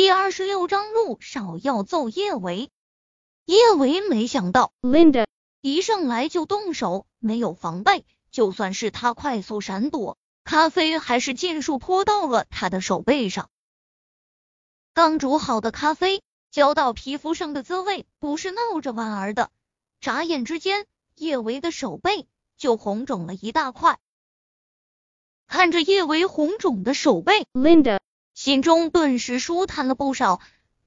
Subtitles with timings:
[0.00, 2.70] 第二十六章陆少要揍叶维。
[3.44, 5.26] 叶维没想到 Linda
[5.60, 13.50] 一上来就动手，没有防备，就算是他快速闪躲，咖啡还是尽数泼到了他的手背上。
[14.94, 19.50] 刚煮好的咖啡浇到皮肤上的滋味不是闹着玩儿的，
[20.00, 22.26] 眨眼之间，叶维的手背
[22.56, 23.98] 就红肿了一大块。
[25.46, 28.00] 看着叶维红肿的手背，Linda
[28.34, 30.40] 心中顿时舒坦了不少。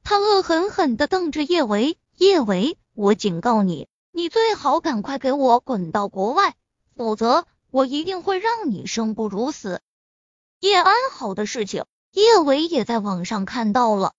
[0.03, 6.55] 他恶狠狠的瞪着叶维，叶维，我警告你，你最好赶快给我滚到国外，
[6.95, 9.81] 否则我一定会让你生不如死。
[10.59, 14.13] 叶安好的事情，叶维也在网上看到了。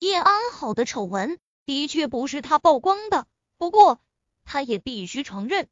[0.00, 3.26] 叶安好的丑闻的确不是他曝光的，
[3.58, 4.00] 不过
[4.44, 5.68] 他也必须承认，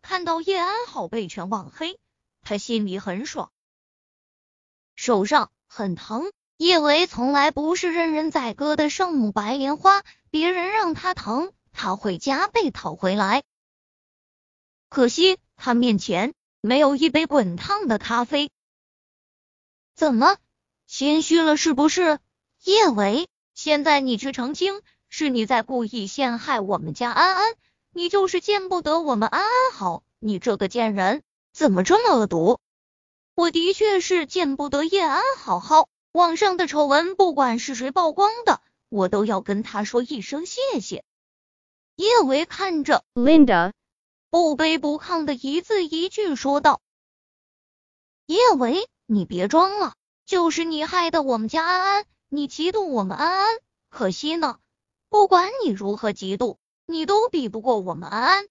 [0.00, 1.98] 看到叶安好被全网黑。
[2.42, 3.50] 他心里很爽，
[5.02, 6.30] 手上很疼。
[6.58, 13.42] 叶维从来不是任人宰割的圣母白莲花，别人让他疼，他会加倍讨回来。
[14.88, 18.52] 可惜他面前没有一杯滚烫的咖啡。
[19.96, 20.36] 怎么
[20.86, 22.20] 心虚了是不是？
[22.62, 27.54] 叶维，现在你去澄清，是你在故意陷害我们家安安，
[27.90, 31.24] 你就是见不得我们安安好，你这个贱人！
[31.52, 32.60] 怎么这么恶毒？
[33.34, 35.88] 我的确是见不得叶安好好。
[36.12, 41.04] 网上的丑闻，不管是谁曝光的，我都要跟他说一声谢谢。
[41.96, 43.72] 叶维看着 Linda，
[44.28, 46.82] 不卑不亢的一字一句说道
[48.26, 49.94] ：“叶维，你别装了，
[50.26, 53.56] 就是你害的我们家安安，你嫉妒我们安安，
[53.88, 54.58] 可惜呢，
[55.08, 58.46] 不管你如何嫉妒，你都比不过我们安安。”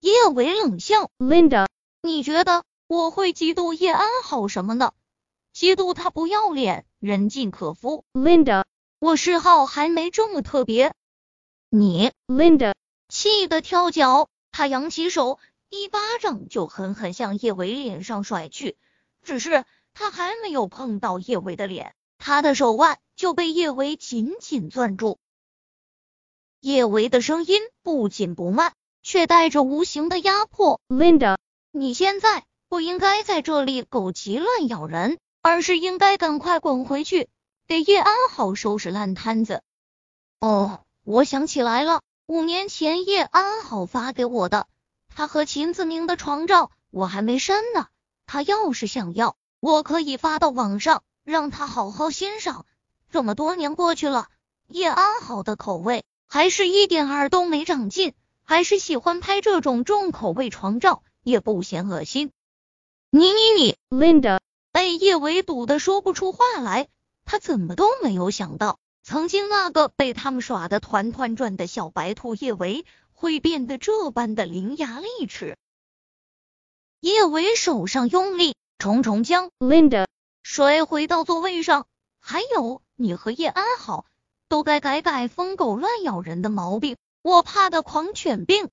[0.00, 1.66] 叶维冷笑：“Linda。”
[2.00, 4.92] 你觉得我会嫉妒叶安好什么呢？
[5.54, 8.06] 嫉妒他不要脸，人尽可夫。
[8.14, 8.64] Linda，
[8.98, 10.94] 我嗜好还没这么特别。
[11.68, 12.72] 你，Linda，
[13.10, 18.78] 气得跳脚，他扬起手，一巴掌就狠狠向叶维脸上甩去。
[19.22, 25.18] 只是他还没有碰到叶维的脸，他的手腕就被叶维紧紧攥住。
[26.60, 28.72] 叶维的声音不紧不慢，
[29.02, 30.80] 却带着无形的压迫。
[30.88, 31.36] Linda。
[31.70, 37.28] 你现在不应该在这里狗急乱咬人，而是应该赶快滚回去，
[37.66, 39.62] 给叶安好收拾烂摊子。
[40.40, 44.66] 哦，我想起来了，五年前叶安好发给我的
[45.08, 47.86] 他和秦子明的床照，我还没删呢。
[48.26, 52.66] 他要是想要，我可以发到网上，让他好好欣赏。
[53.10, 54.28] 这么多年过去了，
[54.66, 58.12] 叶安好的口味还是一点儿都没长进，
[58.44, 61.02] 还是喜欢拍这种重口味床照。
[61.24, 62.30] 也不嫌恶心。
[63.10, 64.38] 你你你，Linda
[64.70, 66.88] 被叶维堵得说不出话来。
[67.24, 75.56] 他怎么都没有想到，曾经那个被他们耍得团团转的小白兔叶维，会变得这般的伶牙俐齿。
[77.00, 80.06] 叶维手上用力，重重将 Linda
[80.42, 81.86] 摔回到座位上。
[82.20, 84.04] 还有，你和叶安好，
[84.48, 88.68] 都该改改疯狗乱咬人的毛病，我怕的狂犬病。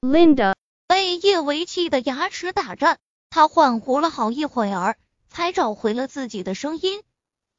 [0.00, 0.54] Linda。
[0.86, 2.98] 被叶维气得牙齿打颤，
[3.34, 4.96] 他恍惚了好一会儿，
[5.28, 7.02] 才找回了自己的声音。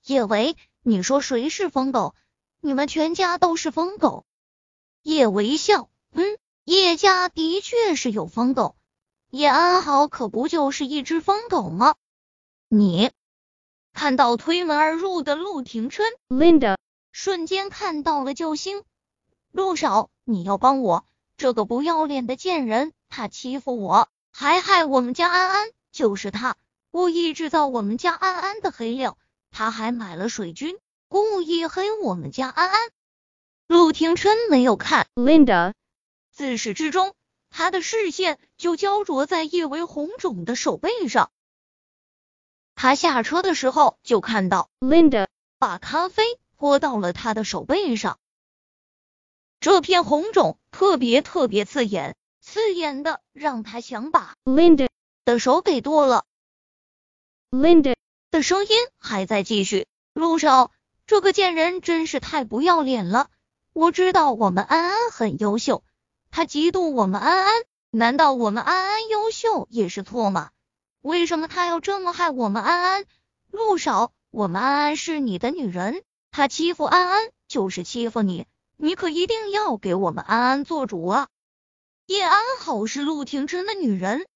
[0.05, 2.15] 叶维，你说谁是疯狗？
[2.61, 4.25] 你们全家都是疯狗。
[5.01, 8.77] 叶维笑，嗯，叶家的确是有疯狗，
[9.29, 11.95] 叶安好可不就是一只疯狗吗？
[12.69, 13.11] 你
[13.91, 16.77] 看到推门而入的陆廷琛，Linda
[17.11, 18.83] 瞬间看到了救星。
[19.51, 21.05] 陆少，你要帮我，
[21.35, 22.93] 这个不要脸的贱人。
[23.09, 24.07] 他欺负我，
[24.37, 26.57] 还害我们家安安，就是他
[26.91, 29.17] 故意制造我们家安安的黑料。
[29.49, 32.89] 他还买了水军，故意黑我们家安安。
[33.65, 35.73] 陆廷琛没有看 Linda，
[36.33, 37.15] 自始至终，
[37.49, 41.31] 他的视线就焦灼在叶维红肿的手背上。
[42.75, 46.23] 他下车的时候就看到 Linda 把咖啡
[46.57, 48.19] 泼到了他的手背上，
[49.61, 52.17] 这片红肿特别特别刺眼。
[52.55, 54.87] 刺眼的，让他想把 Linda
[55.25, 56.23] 的手给剁了。
[57.51, 57.97] Linda
[58.31, 59.87] 的声音还在继续。
[60.13, 60.71] 陆少，
[61.05, 63.27] 这个贱人真是太不要脸了！
[63.73, 65.83] 我知道我们安安很优秀，
[66.31, 67.53] 他嫉妒我们安安，
[67.89, 70.51] 难道我们安安优秀也是错吗？
[71.01, 73.05] 为什么他要这么害我们安安？
[73.51, 78.47] 陆少，我们安安是你的女人，他欺负安安就是欺负你，
[78.77, 81.27] 你可一定要给我们安安做主啊！
[82.07, 84.27] 叶安好是陆廷琛的女人，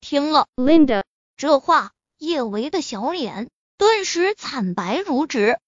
[0.00, 1.04] 听了 Linda
[1.36, 5.60] 这话，叶维的小脸顿时惨白如纸。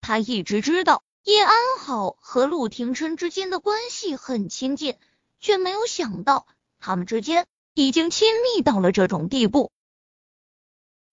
[0.00, 4.98] 他一直知道叶安好和陆廷琛之间的关系很亲近，
[5.38, 6.48] 却没有想到
[6.80, 9.70] 他们之间已经亲密到了这种地步，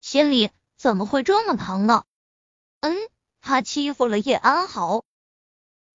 [0.02, 2.04] 心里怎么会这么疼呢？
[2.80, 2.98] 嗯，
[3.42, 5.04] 他欺负了叶安好。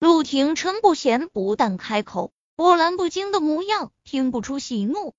[0.03, 5.15] 陆廷琛不咸不淡开口，波澜不惊的模样，听不出喜怒。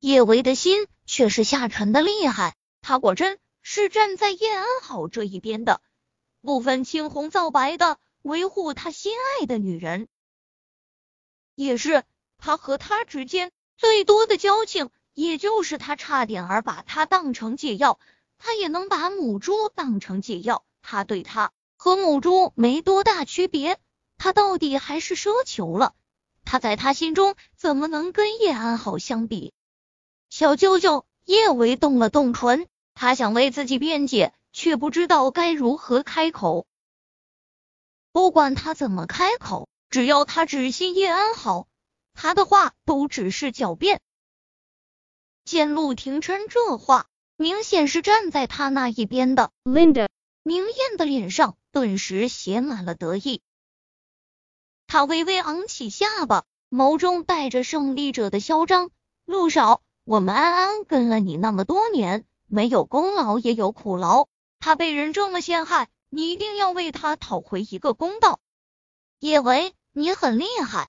[0.00, 5.80] 叶维的心却是下沉的厉害，他果真是站在叶安好这一边的，
[6.42, 10.08] 不分青红皂白的维护他心爱的女人。
[11.54, 12.04] 也是
[12.36, 17.98] 他和他之间最多的交情，也就是他差点儿把他当成解药，
[18.36, 21.50] 他也能把母猪当成解药，他对他。
[21.78, 23.78] 和母猪没多大区别，
[24.16, 25.94] 他到底还是奢求了。
[26.44, 29.52] 他在他心中怎么能跟叶安好相比？
[30.28, 36.66] 小舅舅叶维动了动唇，他想为自己辩解，却不知道该如何开口。
[38.10, 41.68] 不管他怎么开口，只要他只信叶安好，
[42.12, 44.00] 他的话都只是狡辩。
[45.44, 49.52] 见陆廷琛这话，明显是站在他那一边的。
[49.62, 50.08] Linda，
[50.42, 51.56] 明艳的脸上。
[51.78, 53.40] 顿时写满了得意，
[54.88, 58.90] 他微微昂起下巴，眸中带着胜利者的嚣张。
[59.24, 64.26] 陆少，我们安安跟了你那么多年，没有功劳也有苦劳，
[64.58, 68.40] 他被人这么陷害，你一定要为他讨回一个公道。
[69.20, 70.88] 叶维，你很厉害。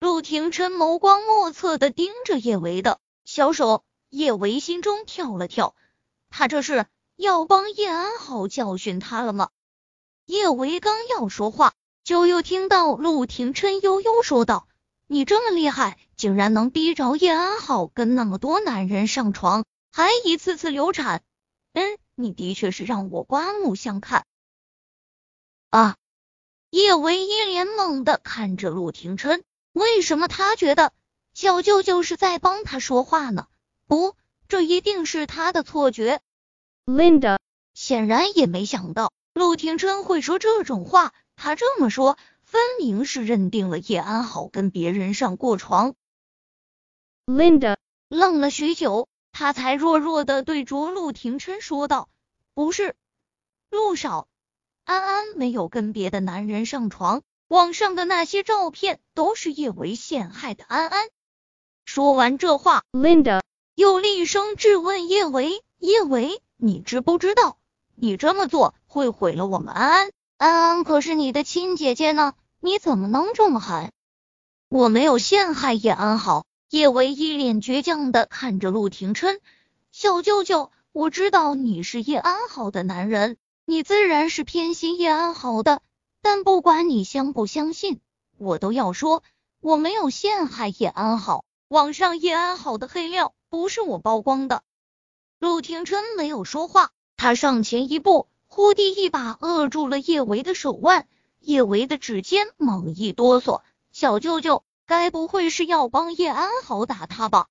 [0.00, 5.76] 陆廷琛眸光莫测的盯着叶维的小手，叶维心中跳了跳，
[6.30, 9.50] 他这是要帮叶安好教训他了吗？
[10.32, 11.74] 叶维刚要说话，
[12.04, 14.66] 就又听到陆廷琛悠悠说道
[15.06, 21.22] ：“你这么厉害，竟然能逼着叶安好跟那么多男人上床，还一次次流产。
[21.74, 24.24] 嗯，你的确是让我刮目相看。”
[25.68, 25.96] 啊！
[26.70, 29.44] 叶维一脸懵的看着陆廷琛，
[29.74, 30.94] 为什么他觉得
[31.34, 33.48] 小舅舅是在帮他说话呢？
[33.86, 34.16] 不，
[34.48, 36.22] 这一定是他的错觉。
[36.86, 37.36] Linda
[37.74, 39.12] 显然也没想到。
[39.34, 45.94] 陆廷琛会说这种话，他这么说，分明是认定了叶安好跟别人上过床。
[47.24, 47.76] Linda
[48.08, 52.10] 愣了许久，他才弱弱的对着陆廷琛说道
[52.52, 52.94] ：“不是，
[53.70, 54.28] 陆少，
[54.84, 61.08] 安安没有跟别的男人上床，网上的那些照片都是叶维陷害的安安。”
[61.86, 63.40] 说完这话，Linda
[63.74, 67.56] 又厉声质问叶维：“叶维，你知不知道？”
[68.04, 73.92] 你这么做会毁了我们安安，安安可是你的亲姐姐呢，你怎么能这么狠？
[74.68, 76.44] 我没有陷害叶安好。
[76.68, 79.38] 叶维一脸倔强的看着陆廷琛，
[79.92, 85.80] 小舅舅，我知道你是叶安好的男人，你自然是偏心叶安好的。
[86.22, 88.00] 但不管你相不相信，
[88.36, 89.22] 我都要说，
[89.60, 91.44] 我没有陷害叶安好。
[91.68, 94.64] 网上叶安好的黑料不是我曝光的。
[95.38, 96.90] 陆廷琛没有说话。
[97.22, 101.06] 他上前一步，忽地一把扼住了叶维的手腕，
[101.38, 103.60] 叶维的指尖猛一哆嗦。
[103.92, 107.46] 小舅舅，该不会是要帮叶安好打他吧？